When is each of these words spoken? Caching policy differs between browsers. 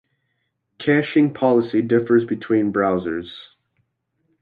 Caching 0.79 1.31
policy 1.31 1.83
differs 1.83 2.25
between 2.25 2.73
browsers. 2.73 3.29